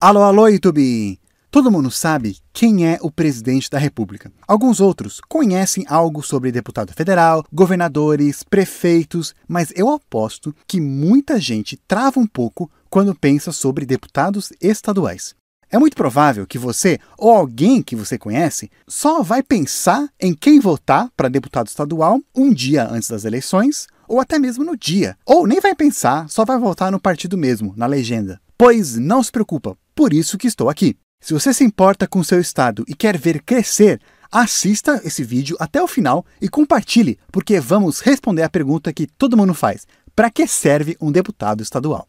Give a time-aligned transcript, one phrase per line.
[0.00, 1.18] Alô, alô, YouTube!
[1.50, 4.30] Todo mundo sabe quem é o presidente da República.
[4.46, 11.76] Alguns outros conhecem algo sobre deputado federal, governadores, prefeitos, mas eu aposto que muita gente
[11.88, 15.34] trava um pouco quando pensa sobre deputados estaduais.
[15.68, 20.60] É muito provável que você ou alguém que você conhece só vai pensar em quem
[20.60, 25.18] votar para deputado estadual um dia antes das eleições, ou até mesmo no dia.
[25.26, 28.40] Ou nem vai pensar, só vai votar no partido mesmo, na legenda.
[28.60, 30.96] Pois não se preocupa, por isso que estou aqui.
[31.20, 35.82] Se você se importa com seu estado e quer ver crescer, assista esse vídeo até
[35.82, 40.46] o final e compartilhe, porque vamos responder a pergunta que todo mundo faz: para que
[40.46, 42.06] serve um deputado estadual?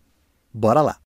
[0.54, 1.09] Bora lá!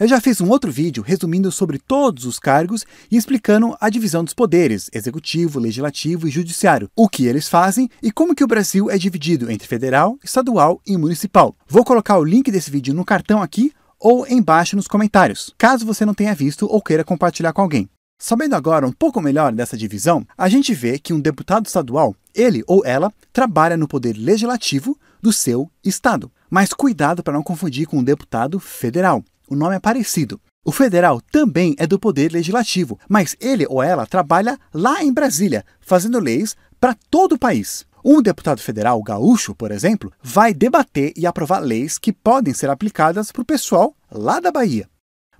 [0.00, 4.22] Eu já fiz um outro vídeo resumindo sobre todos os cargos e explicando a divisão
[4.22, 8.88] dos poderes, executivo, legislativo e judiciário, o que eles fazem e como que o Brasil
[8.88, 11.52] é dividido entre federal, estadual e municipal.
[11.66, 16.06] Vou colocar o link desse vídeo no cartão aqui ou embaixo nos comentários, caso você
[16.06, 17.90] não tenha visto ou queira compartilhar com alguém.
[18.20, 22.62] Sabendo agora um pouco melhor dessa divisão, a gente vê que um deputado estadual, ele
[22.68, 26.30] ou ela, trabalha no poder legislativo do seu estado.
[26.48, 30.40] Mas cuidado para não confundir com um deputado federal o nome é parecido.
[30.64, 35.64] O federal também é do poder legislativo, mas ele ou ela trabalha lá em Brasília,
[35.80, 37.86] fazendo leis para todo o país.
[38.04, 43.32] Um deputado federal gaúcho, por exemplo, vai debater e aprovar leis que podem ser aplicadas
[43.32, 44.88] para o pessoal lá da Bahia.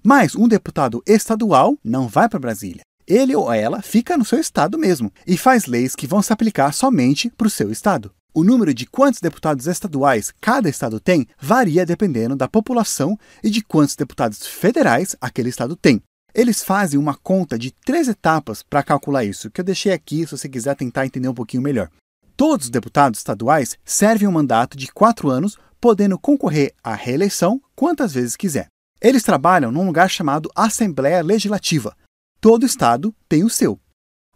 [0.05, 2.83] Mas um deputado estadual não vai para Brasília.
[3.07, 6.73] Ele ou ela fica no seu estado mesmo e faz leis que vão se aplicar
[6.73, 8.13] somente para o seu estado.
[8.35, 13.63] O número de quantos deputados estaduais cada estado tem varia dependendo da população e de
[13.63, 16.03] quantos deputados federais aquele estado tem.
[16.35, 20.37] Eles fazem uma conta de três etapas para calcular isso, que eu deixei aqui se
[20.37, 21.91] você quiser tentar entender um pouquinho melhor.
[22.37, 28.13] Todos os deputados estaduais servem um mandato de quatro anos, podendo concorrer à reeleição quantas
[28.13, 28.69] vezes quiser.
[29.01, 31.97] Eles trabalham num lugar chamado Assembleia Legislativa.
[32.41, 33.81] Todo estado tem o seu.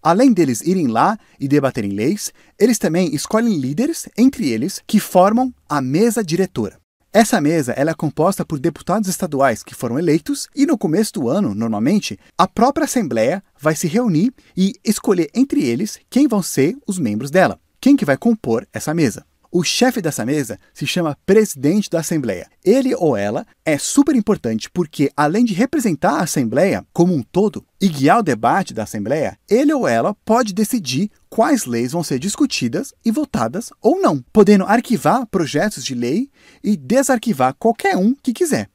[0.02, 5.54] Além deles irem lá e debaterem leis, eles também escolhem líderes, entre eles, que formam
[5.68, 6.82] a mesa diretora.
[7.12, 11.54] Essa mesa é composta por deputados estaduais que foram eleitos e no começo do ano,
[11.54, 16.98] normalmente, a própria Assembleia vai se reunir e escolher entre eles quem vão ser os
[16.98, 19.26] membros dela, quem que vai compor essa mesa.
[19.54, 22.48] O chefe dessa mesa se chama presidente da Assembleia.
[22.64, 27.62] Ele ou ela é super importante porque, além de representar a Assembleia como um todo
[27.78, 32.18] e guiar o debate da Assembleia, ele ou ela pode decidir quais leis vão ser
[32.18, 36.30] discutidas e votadas ou não, podendo arquivar projetos de lei
[36.64, 38.70] e desarquivar qualquer um que quiser.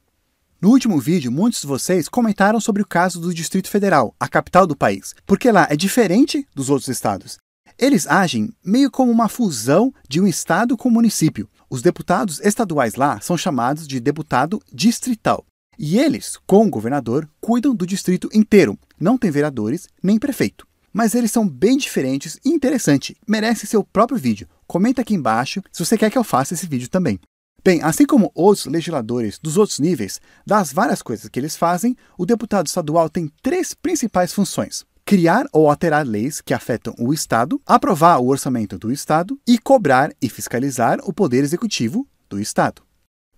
[0.62, 4.64] No último vídeo, muitos de vocês comentaram sobre o caso do Distrito Federal, a capital
[4.64, 7.36] do país, porque lá é diferente dos outros estados.
[7.80, 11.48] Eles agem meio como uma fusão de um estado com um município.
[11.70, 15.44] Os deputados estaduais lá são chamados de deputado distrital.
[15.78, 18.76] E eles, com o governador, cuidam do distrito inteiro.
[18.98, 20.66] Não tem vereadores nem prefeito.
[20.92, 23.16] Mas eles são bem diferentes e interessante.
[23.28, 24.48] Merece seu próprio vídeo.
[24.66, 27.20] Comenta aqui embaixo se você quer que eu faça esse vídeo também.
[27.64, 32.24] Bem, assim como outros legisladores dos outros níveis, das várias coisas que eles fazem, o
[32.26, 38.18] deputado estadual tem três principais funções: criar ou alterar leis que afetam o Estado, aprovar
[38.18, 42.82] o orçamento do Estado e cobrar e fiscalizar o poder executivo do Estado.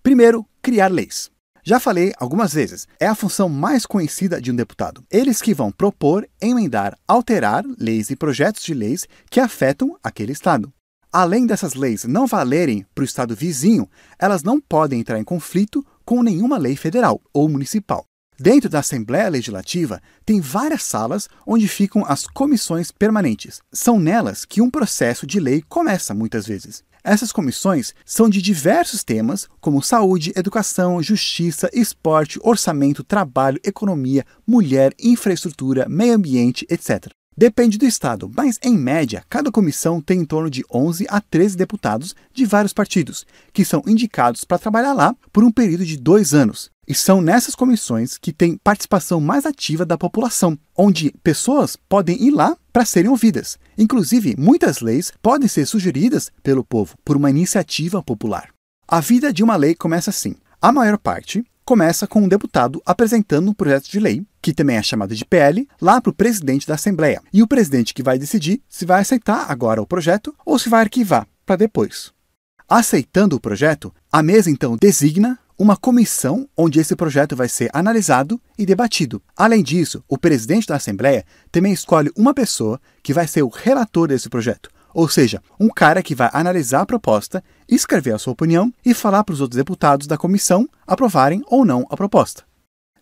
[0.03, 1.31] Primeiro, criar leis.
[1.63, 5.01] Já falei algumas vezes, é a função mais conhecida de um deputado.
[5.09, 10.73] Eles que vão propor, emendar, alterar leis e projetos de leis que afetam aquele Estado.
[11.09, 13.89] Além dessas leis não valerem para o Estado vizinho,
[14.19, 18.03] elas não podem entrar em conflito com nenhuma lei federal ou municipal.
[18.41, 23.61] Dentro da Assembleia Legislativa, tem várias salas onde ficam as comissões permanentes.
[23.71, 26.83] São nelas que um processo de lei começa muitas vezes.
[27.03, 34.91] Essas comissões são de diversos temas, como saúde, educação, justiça, esporte, orçamento, trabalho, economia, mulher,
[34.99, 37.11] infraestrutura, meio ambiente, etc.
[37.37, 41.55] Depende do estado, mas em média, cada comissão tem em torno de 11 a 13
[41.55, 43.23] deputados de vários partidos,
[43.53, 46.70] que são indicados para trabalhar lá por um período de dois anos.
[46.87, 52.31] E são nessas comissões que tem participação mais ativa da população, onde pessoas podem ir
[52.31, 53.57] lá para serem ouvidas.
[53.77, 58.49] Inclusive, muitas leis podem ser sugeridas pelo povo por uma iniciativa popular.
[58.87, 60.35] A vida de uma lei começa assim.
[60.61, 64.83] A maior parte começa com um deputado apresentando um projeto de lei, que também é
[64.83, 67.21] chamado de PL, lá para o presidente da Assembleia.
[67.31, 70.81] E o presidente que vai decidir se vai aceitar agora o projeto ou se vai
[70.81, 72.11] arquivar para depois.
[72.67, 78.41] Aceitando o projeto, a mesa então designa uma comissão onde esse projeto vai ser analisado
[78.57, 79.21] e debatido.
[79.37, 84.07] Além disso, o presidente da Assembleia também escolhe uma pessoa que vai ser o relator
[84.07, 88.73] desse projeto, ou seja, um cara que vai analisar a proposta, escrever a sua opinião
[88.83, 92.43] e falar para os outros deputados da comissão aprovarem ou não a proposta.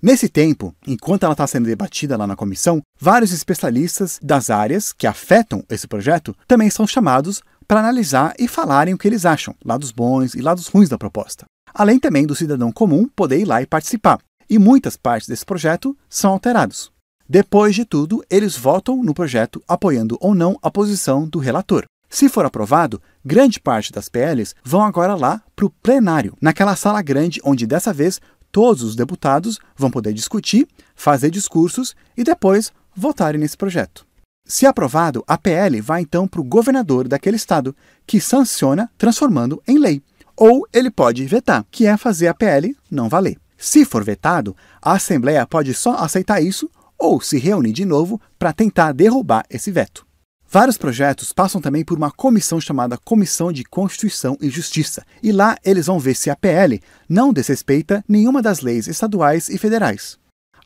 [0.02, 5.08] Nesse tempo, enquanto ela está sendo debatida lá na comissão, vários especialistas das áreas que
[5.08, 9.92] afetam esse projeto também são chamados para analisar e falarem o que eles acham, lados
[9.92, 11.46] bons e lados ruins da proposta.
[11.74, 14.20] Além também do cidadão comum poder ir lá e participar.
[14.50, 16.92] E muitas partes desse projeto são alterados.
[17.28, 21.86] Depois de tudo, eles votam no projeto apoiando ou não a posição do relator.
[22.10, 27.04] Se for aprovado, grande parte das PLs vão agora lá para o plenário, naquela sala
[27.04, 28.20] grande onde dessa vez
[28.52, 34.08] todos os deputados vão poder discutir, fazer discursos e depois votarem nesse projeto.
[34.44, 37.76] Se aprovado, a PL vai então para o governador daquele estado,
[38.08, 40.02] que sanciona, transformando em lei.
[40.42, 43.38] Ou ele pode vetar, que é fazer a PL não valer.
[43.58, 48.54] Se for vetado, a Assembleia pode só aceitar isso ou se reunir de novo para
[48.54, 50.08] tentar derrubar esse veto.
[50.50, 55.58] Vários projetos passam também por uma comissão chamada Comissão de Constituição e Justiça, e lá
[55.62, 60.18] eles vão ver se a PL não desrespeita nenhuma das leis estaduais e federais.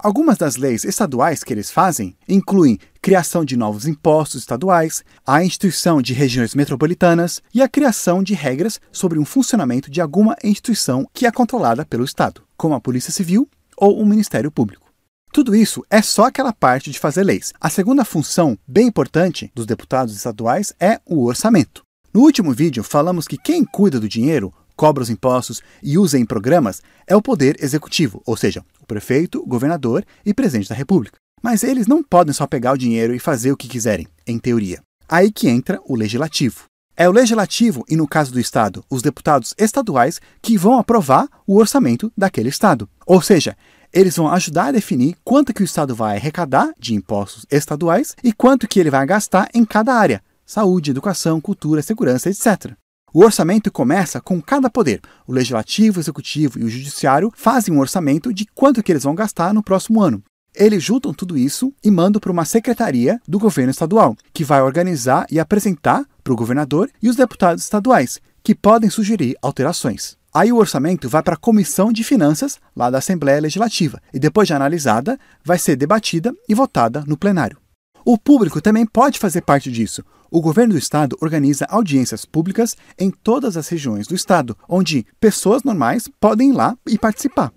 [0.04, 6.02] Algumas das leis estaduais que eles fazem incluem criação de novos impostos estaduais, a instituição
[6.02, 11.26] de regiões metropolitanas e a criação de regras sobre o funcionamento de alguma instituição que
[11.26, 13.48] é controlada pelo Estado, como a Polícia Civil
[13.78, 14.92] ou o Ministério Público.
[15.32, 17.54] Tudo isso é só aquela parte de fazer leis.
[17.62, 21.82] A segunda função, bem importante, dos deputados estaduais é o orçamento.
[22.14, 26.26] No último vídeo, falamos que quem cuida do dinheiro, cobra os impostos e usa em
[26.26, 31.18] programas é o poder executivo, ou seja, o prefeito, governador e presidente da República.
[31.42, 34.82] Mas eles não podem só pegar o dinheiro e fazer o que quiserem, em teoria.
[35.10, 36.64] Aí que entra o legislativo.
[36.96, 41.58] É o legislativo e, no caso do Estado, os deputados estaduais que vão aprovar o
[41.58, 42.88] orçamento daquele Estado.
[43.06, 43.58] Ou seja,
[43.92, 48.32] eles vão ajudar a definir quanto que o Estado vai arrecadar de impostos estaduais e
[48.32, 52.74] quanto que ele vai gastar em cada área: saúde, educação, cultura, segurança, etc.
[53.16, 55.00] O orçamento começa com cada poder.
[55.28, 59.14] O legislativo, o executivo e o judiciário fazem um orçamento de quanto que eles vão
[59.14, 60.24] gastar no próximo ano.
[60.56, 65.28] Eles juntam tudo isso e mandam para uma secretaria do governo estadual, que vai organizar
[65.30, 70.18] e apresentar para o governador e os deputados estaduais, que podem sugerir alterações.
[70.34, 74.48] Aí o orçamento vai para a Comissão de Finanças, lá da Assembleia Legislativa, e depois
[74.48, 77.63] de analisada, vai ser debatida e votada no plenário.
[78.06, 80.04] O público também pode fazer parte disso.
[80.30, 85.64] O governo do estado organiza audiências públicas em todas as regiões do estado, onde pessoas
[85.64, 87.54] normais podem ir lá e participar.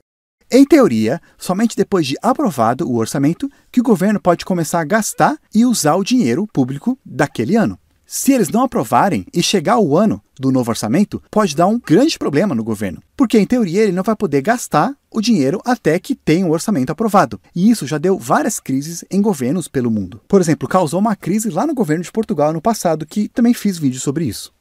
[0.48, 5.37] Em teoria, somente depois de aprovado o orçamento que o governo pode começar a gastar
[5.52, 7.76] e usar o dinheiro público daquele ano.
[8.08, 12.16] Se eles não aprovarem e chegar o ano do novo orçamento, pode dar um grande
[12.16, 16.14] problema no governo, porque em teoria ele não vai poder gastar o dinheiro até que
[16.14, 17.40] tenha o orçamento aprovado.
[17.52, 20.20] E isso já deu várias crises em governos pelo mundo.
[20.28, 23.76] Por exemplo, causou uma crise lá no governo de Portugal no passado, que também fiz
[23.76, 24.54] vídeo sobre isso.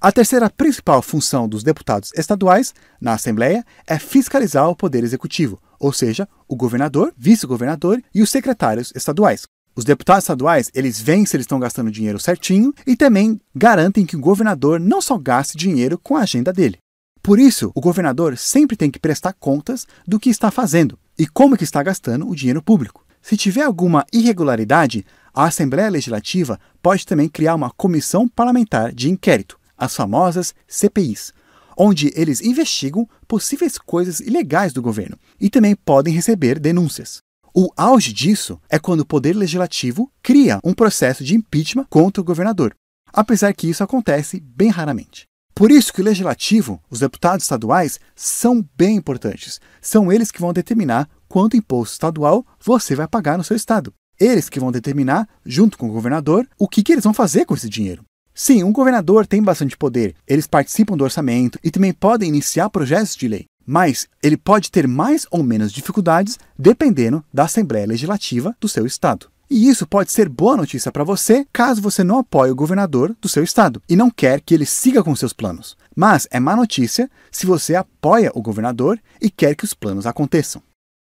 [0.00, 5.92] A terceira principal função dos deputados estaduais na Assembleia é fiscalizar o poder executivo, ou
[5.92, 9.42] seja, o governador, vice-governador e os secretários estaduais,
[9.74, 14.16] os deputados estaduais, eles veem se eles estão gastando dinheiro certinho e também garantem que
[14.16, 16.78] o governador não só gaste dinheiro com a agenda dele.
[17.22, 21.56] Por isso, o governador sempre tem que prestar contas do que está fazendo e como
[21.56, 23.04] que está gastando o dinheiro público.
[23.22, 29.58] Se tiver alguma irregularidade, a Assembleia Legislativa pode também criar uma comissão parlamentar de inquérito,
[29.78, 31.32] as famosas CPIs,
[31.78, 37.22] onde eles investigam possíveis coisas ilegais do governo e também podem receber denúncias.
[37.54, 42.24] O auge disso é quando o Poder Legislativo cria um processo de impeachment contra o
[42.24, 42.74] governador,
[43.12, 45.26] apesar que isso acontece bem raramente.
[45.54, 49.60] Por isso que o legislativo, os deputados estaduais, são bem importantes.
[49.82, 53.92] São eles que vão determinar quanto imposto estadual você vai pagar no seu estado.
[54.18, 57.54] Eles que vão determinar, junto com o governador, o que, que eles vão fazer com
[57.54, 58.02] esse dinheiro.
[58.32, 60.14] Sim, um governador tem bastante poder.
[60.26, 64.86] Eles participam do orçamento e também podem iniciar projetos de lei mas ele pode ter
[64.86, 69.32] mais ou menos dificuldades dependendo da Assembleia Legislativa do seu estado.
[69.50, 73.28] E isso pode ser boa notícia para você caso você não apoie o governador do
[73.28, 75.76] seu estado e não quer que ele siga com seus planos.
[75.94, 80.62] Mas é má notícia se você apoia o governador e quer que os planos aconteçam.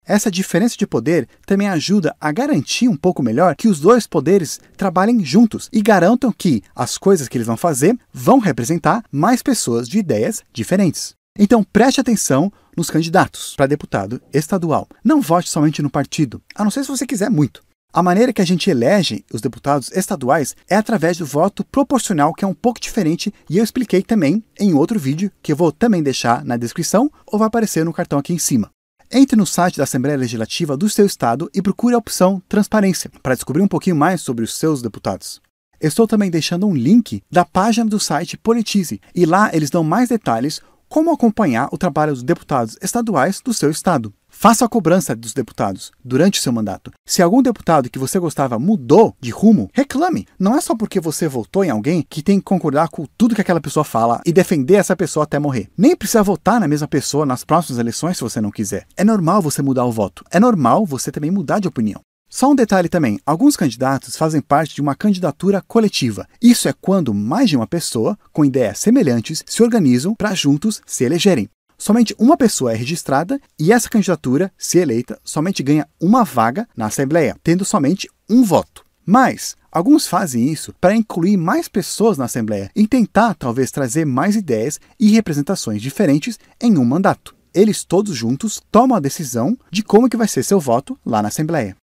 [0.08, 4.58] Essa diferença de poder também ajuda a garantir um pouco melhor que os dois poderes
[4.74, 9.86] trabalhem juntos e garantam que as coisas que eles vão fazer vão representar mais pessoas
[9.86, 11.17] de ideias diferentes.
[11.38, 14.88] Então preste atenção nos candidatos para deputado estadual.
[15.04, 17.62] Não vote somente no partido, a não ser se você quiser muito.
[17.92, 22.44] A maneira que a gente elege os deputados estaduais é através do voto proporcional, que
[22.44, 26.02] é um pouco diferente, e eu expliquei também em outro vídeo, que eu vou também
[26.02, 28.70] deixar na descrição ou vai aparecer no cartão aqui em cima.
[29.10, 33.34] Entre no site da Assembleia Legislativa do seu estado e procure a opção Transparência para
[33.34, 35.40] descobrir um pouquinho mais sobre os seus deputados.
[35.80, 40.08] Estou também deixando um link da página do site Politize, e lá eles dão mais
[40.08, 44.12] detalhes como acompanhar o trabalho dos deputados estaduais do seu estado.
[44.28, 46.92] Faça a cobrança dos deputados durante o seu mandato.
[47.04, 50.26] Se algum deputado que você gostava mudou de rumo, reclame.
[50.38, 53.40] Não é só porque você votou em alguém que tem que concordar com tudo que
[53.40, 55.68] aquela pessoa fala e defender essa pessoa até morrer.
[55.76, 58.86] Nem precisa votar na mesma pessoa nas próximas eleições se você não quiser.
[58.96, 60.24] É normal você mudar o voto.
[60.30, 62.00] É normal você também mudar de opinião.
[62.28, 66.28] Só um detalhe também: alguns candidatos fazem parte de uma candidatura coletiva.
[66.40, 71.04] Isso é quando mais de uma pessoa, com ideias semelhantes, se organizam para juntos se
[71.04, 76.68] elegerem somente uma pessoa é registrada e essa candidatura, se eleita, somente ganha uma vaga
[76.76, 78.84] na Assembleia, tendo somente um voto.
[79.06, 84.36] Mas alguns fazem isso para incluir mais pessoas na Assembleia e tentar talvez trazer mais
[84.36, 87.34] ideias e representações diferentes em um mandato.
[87.54, 91.28] Eles todos juntos tomam a decisão de como que vai ser seu voto lá na
[91.28, 91.76] Assembleia.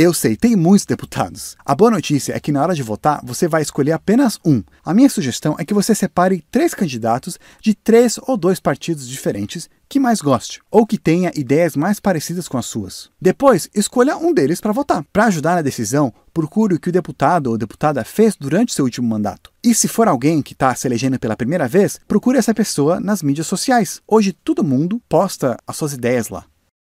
[0.00, 1.56] Eu sei, tem muitos deputados.
[1.66, 4.62] A boa notícia é que na hora de votar você vai escolher apenas um.
[4.84, 9.68] A minha sugestão é que você separe três candidatos de três ou dois partidos diferentes
[9.88, 13.10] que mais goste, ou que tenha ideias mais parecidas com as suas.
[13.20, 15.04] Depois, escolha um deles para votar.
[15.12, 19.08] Para ajudar na decisão, procure o que o deputado ou deputada fez durante seu último
[19.08, 19.50] mandato.
[19.64, 23.20] E se for alguém que está se elegendo pela primeira vez, procure essa pessoa nas
[23.20, 24.00] mídias sociais.
[24.06, 26.44] Hoje todo mundo posta as suas ideias lá.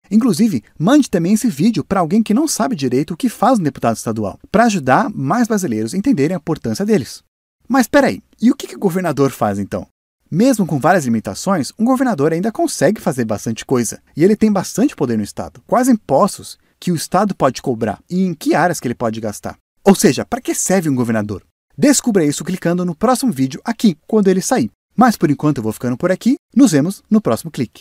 [0.09, 3.63] Inclusive, mande também esse vídeo para alguém que não sabe direito o que faz um
[3.63, 7.23] deputado estadual, para ajudar mais brasileiros a entenderem a importância deles.
[7.67, 9.87] Mas peraí, e o que, que o governador faz então?
[10.31, 14.95] Mesmo com várias limitações, um governador ainda consegue fazer bastante coisa, e ele tem bastante
[14.95, 15.61] poder no Estado.
[15.67, 19.57] Quais impostos que o Estado pode cobrar e em que áreas que ele pode gastar?
[19.83, 21.43] Ou seja, para que serve um governador?
[21.77, 24.69] Descubra isso clicando no próximo vídeo aqui, quando ele sair.
[24.95, 27.77] Mas por enquanto eu vou ficando por aqui, nos vemos no próximo clique.